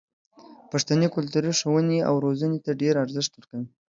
[0.71, 3.67] پښتني کلتور ښوونې او روزنې ته ډېر ارزښت ورکوي.